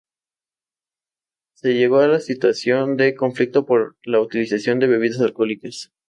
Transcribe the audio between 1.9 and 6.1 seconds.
a una situación de conflicto por la utilización de bebidas alcohólicas.